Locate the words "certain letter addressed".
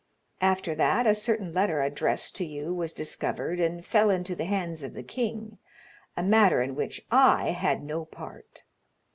1.13-2.35